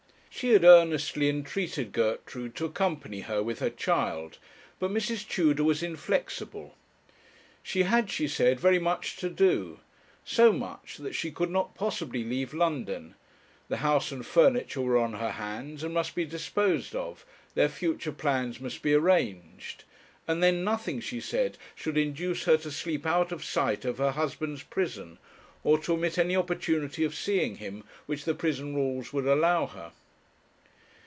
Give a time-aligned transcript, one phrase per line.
[0.33, 4.39] She had earnestly entreated Gertrude to accompany her, with her child;
[4.79, 5.27] but Mrs.
[5.27, 6.73] Tudor was inflexible.
[7.61, 9.81] She had, she said, very much to do;
[10.25, 13.13] so much, that she could not possibly leave London;
[13.67, 17.23] the house and furniture were on her hands, and must be disposed of;
[17.53, 19.83] their future plans must be arranged;
[20.27, 24.11] and then nothing, she said, should induce her to sleep out of sight of her
[24.11, 25.19] husband's prison,
[25.63, 29.91] or to omit any opportunity of seeing him which the prison rules would allow her.